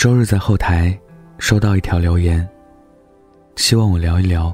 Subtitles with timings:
[0.00, 0.98] 周日在后台
[1.36, 2.48] 收到一条留言，
[3.56, 4.50] 希望我聊一聊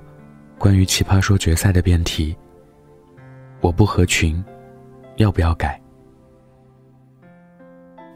[0.58, 2.36] 关于《奇葩说》决赛的辩题。
[3.60, 4.44] 我不合群，
[5.18, 5.80] 要不要改？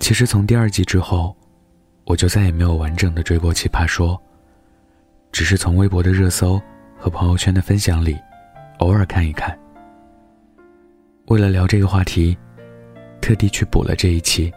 [0.00, 1.36] 其实从第二季之后，
[2.04, 4.16] 我就再也没有完整的追过《奇葩说》，
[5.30, 6.60] 只是从微博的热搜
[6.98, 8.18] 和朋友圈的分享里，
[8.78, 9.56] 偶尔看一看。
[11.28, 12.36] 为了聊这个话题，
[13.20, 14.52] 特地去补了这一期。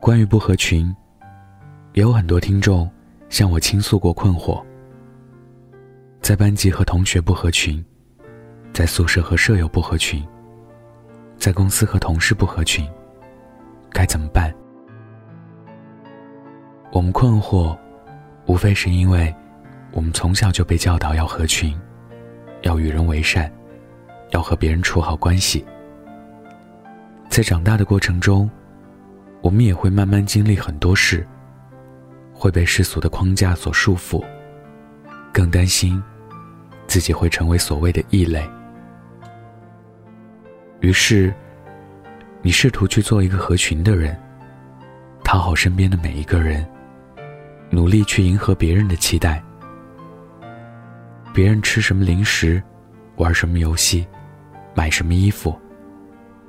[0.00, 0.96] 关于不合群，
[1.92, 2.90] 也有很多听众
[3.28, 4.64] 向我倾诉过困惑。
[6.22, 7.84] 在班级和同学不合群，
[8.72, 10.26] 在宿舍和舍友不合群，
[11.36, 12.88] 在公司和同事不合群，
[13.90, 14.50] 该怎么办？
[16.92, 17.76] 我们困惑，
[18.46, 19.32] 无非是因为
[19.92, 21.78] 我们从小就被教导要合群，
[22.62, 23.52] 要与人为善，
[24.30, 25.62] 要和别人处好关系。
[27.28, 28.50] 在长大的过程中，
[29.42, 31.26] 我们也会慢慢经历很多事，
[32.32, 34.22] 会被世俗的框架所束缚，
[35.32, 36.02] 更担心
[36.86, 38.48] 自己会成为所谓的异类。
[40.80, 41.32] 于是，
[42.42, 44.16] 你试图去做一个合群的人，
[45.24, 46.66] 讨好身边的每一个人，
[47.70, 49.42] 努力去迎合别人的期待。
[51.32, 52.62] 别人吃什么零食，
[53.16, 54.06] 玩什么游戏，
[54.74, 55.58] 买什么衣服，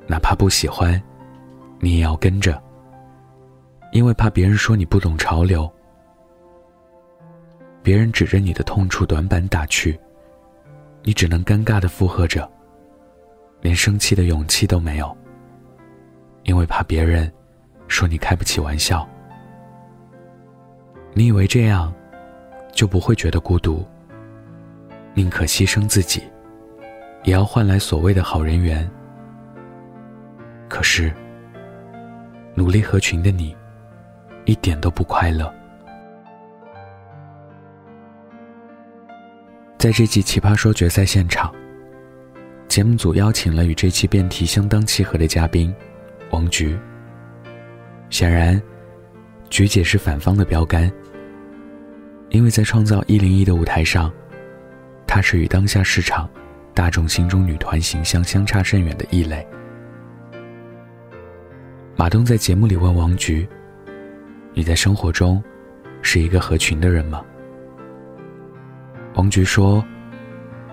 [0.08, 1.02] 哪怕不喜欢，
[1.80, 2.62] 你也要跟着。
[3.92, 5.70] 因为怕别人说你不懂潮流，
[7.84, 10.00] 别人指着你的痛处短板打趣，
[11.04, 12.50] 你只能尴尬的附和着，
[13.60, 15.16] 连生气的勇气都没有。
[16.44, 17.32] 因为怕别人
[17.88, 19.08] 说你开不起玩笑，
[21.14, 21.94] 你以为这样
[22.72, 23.86] 就不会觉得孤独，
[25.14, 26.24] 宁可牺牲自己，
[27.24, 28.90] 也要换来所谓的好人缘。
[30.70, 31.14] 可是，
[32.56, 33.54] 努力合群的你。
[34.46, 35.52] 一点都不快乐。
[39.78, 41.52] 在这季《奇葩说》决赛现场，
[42.68, 45.74] 节目组邀请了与这期辩题相当契合的嘉宾
[46.30, 46.78] 王菊。
[48.12, 48.62] 显然，
[49.50, 50.92] 菊姐是反方的标杆，
[52.30, 54.12] 因为在创造一零一的舞台上，
[55.08, 56.30] 她是与当下市场、
[56.76, 59.48] 大众心中女团形象相差甚远的异类。
[61.96, 63.48] 马东在节目里问王菊。
[64.54, 65.42] 你在生活中
[66.02, 67.24] 是一个合群的人吗？
[69.16, 69.84] 王菊说：“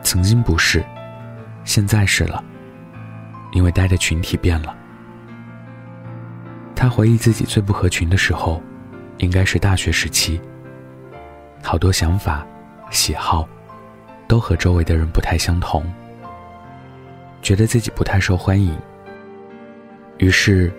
[0.02, 0.84] 曾经不是，
[1.64, 2.42] 现在是了。
[3.52, 4.76] 因为待的群体变了。”
[6.74, 8.62] 他回忆自己最不合群的时候，
[9.18, 10.40] 应该是大学时期。
[11.62, 12.46] 好多想法、
[12.90, 13.48] 喜好，
[14.26, 15.84] 都和周围的人不太相同，
[17.42, 18.76] 觉得自己不太受欢迎。
[20.18, 20.72] 于是，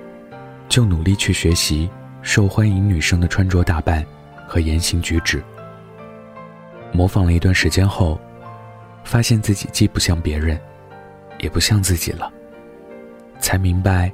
[0.68, 1.90] 就努力去学习。
[2.22, 4.06] 受欢迎女生的穿着打扮
[4.48, 5.42] 和言行举止，
[6.92, 8.20] 模仿了一段时间后，
[9.04, 10.60] 发现自己既不像别人，
[11.40, 12.32] 也不像自己了，
[13.40, 14.12] 才明白，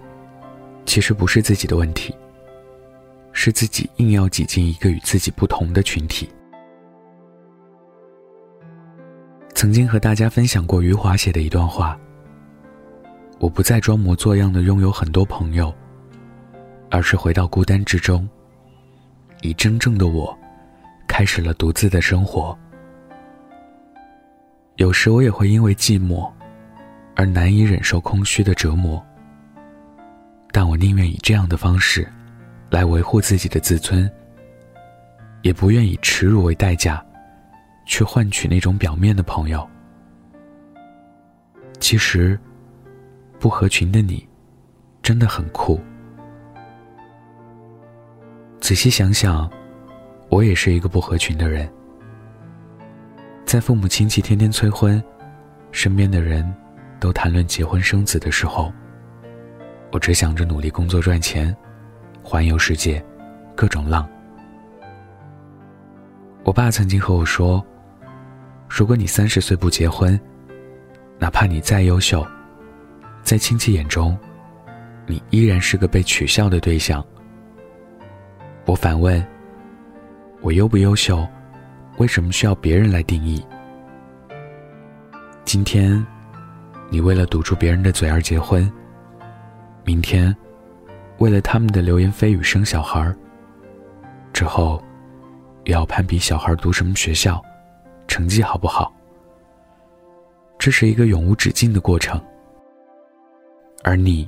[0.86, 2.16] 其实不是自己的问题，
[3.32, 6.30] 是自己硬要挤进一个与自己不同的群体。
[9.54, 11.98] 曾经和大家分享过余华写的一段话
[13.40, 15.74] ：“我不再装模作样的拥有很多朋友。”
[16.90, 18.28] 而是回到孤单之中，
[19.42, 20.38] 以真正的我，
[21.08, 22.58] 开始了独自的生活。
[24.76, 26.32] 有时我也会因为寂寞，
[27.16, 29.04] 而难以忍受空虚的折磨。
[30.52, 32.08] 但我宁愿以这样的方式，
[32.70, 34.10] 来维护自己的自尊，
[35.42, 37.04] 也不愿以耻辱为代价，
[37.86, 39.68] 去换取那种表面的朋友。
[41.80, 42.40] 其实，
[43.38, 44.26] 不合群的你，
[45.02, 45.80] 真的很酷。
[48.66, 49.48] 仔细想想，
[50.28, 51.72] 我也是一个不合群的人。
[53.46, 55.00] 在父母亲戚天天催婚，
[55.72, 56.52] 身边的人
[57.00, 58.74] 都谈论结婚生子的时候，
[59.92, 61.56] 我只想着努力工作赚钱，
[62.24, 63.06] 环游世界，
[63.56, 64.10] 各种浪。
[66.44, 67.64] 我爸曾经和我说
[68.68, 70.20] ：“如果你三十岁不结婚，
[71.20, 72.26] 哪怕你再优秀，
[73.22, 74.18] 在亲戚眼中，
[75.06, 77.06] 你依然是个被取笑的对象。”
[78.66, 79.24] 我反问
[80.42, 81.26] ：“我优不优秀？
[81.98, 83.46] 为什么需要别人来定义？”
[85.46, 86.04] 今天，
[86.90, 88.68] 你为了堵住别人的嘴而结婚；
[89.84, 90.36] 明天，
[91.20, 93.14] 为了他们的流言蜚语生小孩；
[94.34, 94.84] 之后，
[95.66, 97.40] 又要攀比小孩读什么学校，
[98.08, 98.92] 成绩好不好？
[100.58, 102.20] 这是一个永无止境的过程。
[103.84, 104.28] 而你，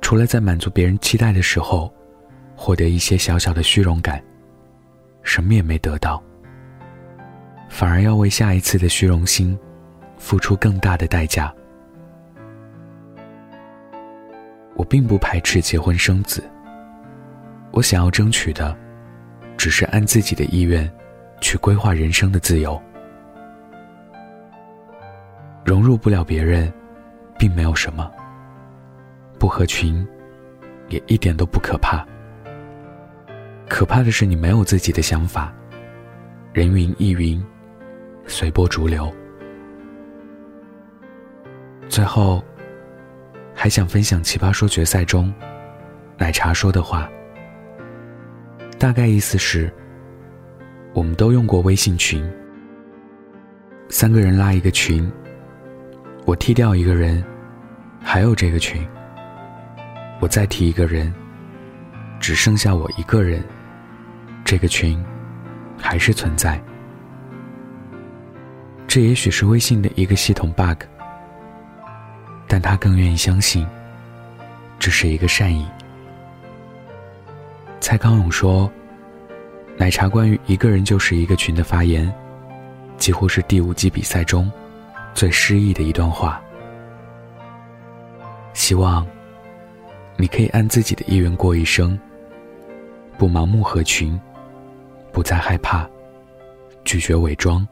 [0.00, 1.92] 除了在满足别人期待的时候，
[2.62, 4.22] 获得一些小小的虚荣感，
[5.22, 6.22] 什么也没得到，
[7.70, 9.58] 反而要为下一次的虚荣心
[10.18, 11.50] 付出更大的代价。
[14.74, 16.44] 我并不排斥结婚生子，
[17.70, 18.76] 我想要争取的，
[19.56, 20.88] 只是按自己的意愿
[21.40, 22.78] 去规划人生的自由。
[25.64, 26.70] 融入不了别人，
[27.38, 28.12] 并没有什么。
[29.38, 30.06] 不合群，
[30.90, 32.06] 也一点都不可怕。
[33.70, 35.54] 可怕的是你没有自己的想法，
[36.52, 37.40] 人云亦云，
[38.26, 39.10] 随波逐流。
[41.88, 42.44] 最后，
[43.54, 45.32] 还想分享《奇葩说》决赛中，
[46.18, 47.08] 奶茶说的话。
[48.76, 49.72] 大概意思是，
[50.92, 52.28] 我们都用过微信群，
[53.88, 55.10] 三个人拉一个群。
[56.26, 57.24] 我踢掉一个人，
[58.02, 58.84] 还有这个群。
[60.18, 61.14] 我再踢一个人，
[62.18, 63.42] 只剩下我一个人，
[64.50, 65.00] 这个群
[65.78, 66.60] 还是存在。
[68.88, 70.82] 这也许是微信的一个系统 bug，
[72.48, 73.64] 但他更愿意相信，
[74.76, 75.64] 这是一个善意。
[77.78, 78.68] 蔡康永说
[79.78, 82.12] ：“奶茶关于一个人就是一个群的发言，
[82.96, 84.50] 几乎是第五季比赛中。”
[85.14, 86.42] 最诗意的一段话。
[88.52, 89.06] 希望
[90.16, 91.96] 你可以按自己的意愿过一生，
[93.16, 94.20] 不盲目合群，
[95.12, 95.88] 不再害怕
[96.84, 97.66] 拒绝伪装，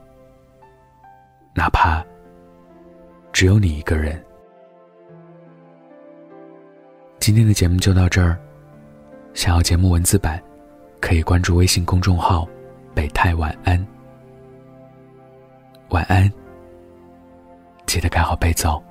[1.55, 2.05] 哪怕
[3.33, 4.23] 只有你一个人。
[7.21, 8.39] 今天的节目就到这儿，
[9.35, 10.43] 想要节目文字版，
[11.01, 12.49] 可以关注微信公众号
[12.95, 13.87] “北太晚安”。
[15.91, 16.31] 晚安。
[17.87, 18.83] 记得盖好被子哦。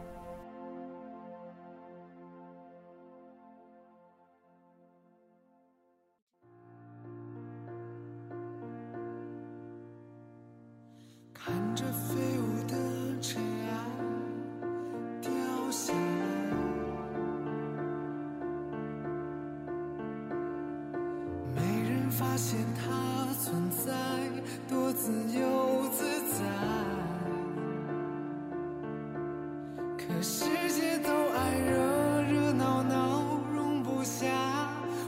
[30.18, 34.26] 这世界都爱热热闹闹，容不下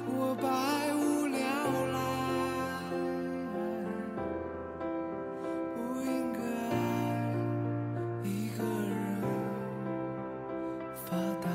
[0.06, 0.48] 我百
[0.94, 1.40] 无聊
[1.94, 1.98] 赖。
[5.74, 6.40] 不应该
[8.24, 8.94] 一个人
[11.08, 11.50] 发呆，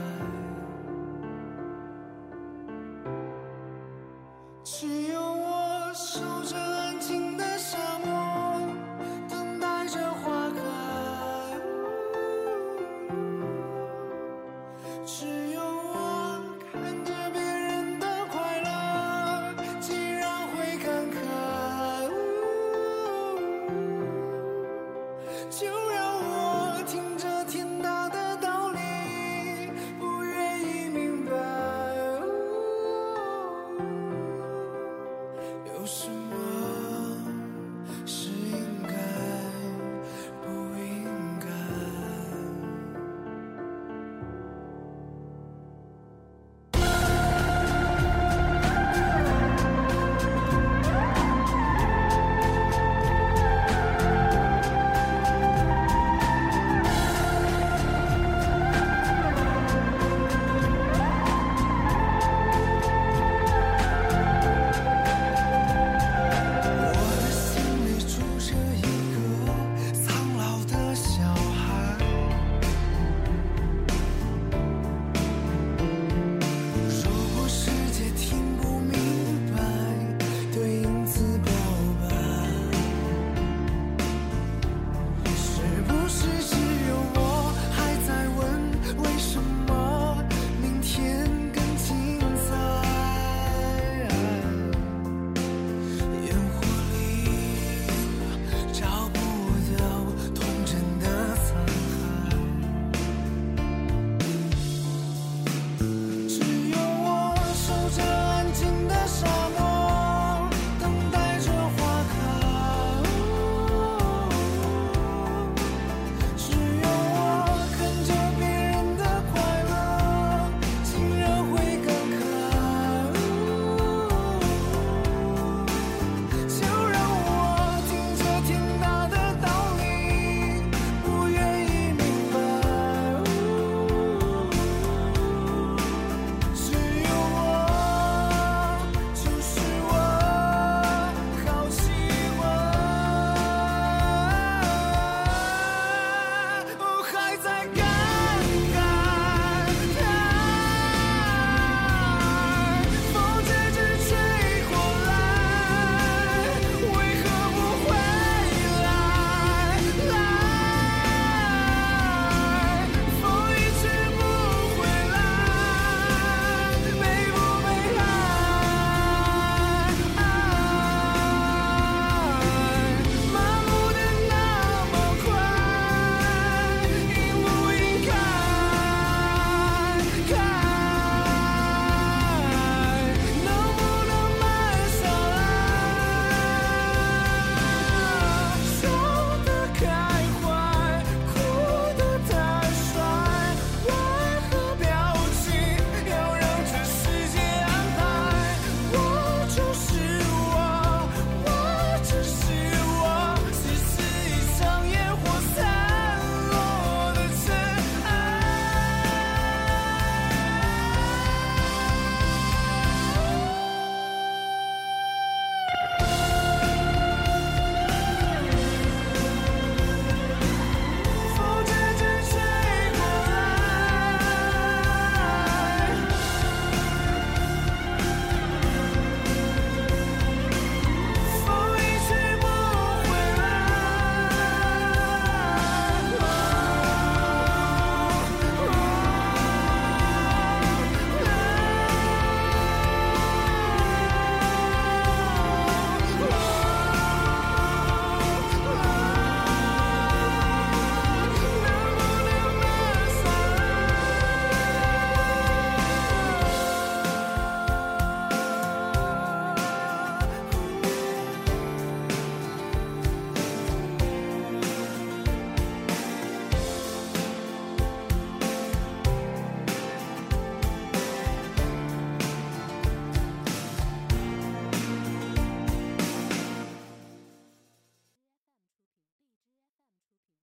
[4.65, 6.74] 只有我守着。
[25.53, 25.84] you